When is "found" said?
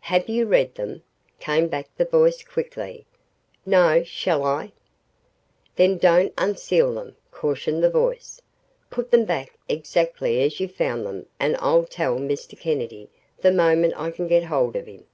10.68-11.06